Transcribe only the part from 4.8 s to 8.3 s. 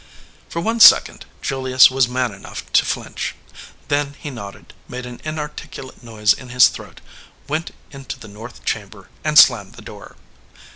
made an inarticulate noise in his throat, went into the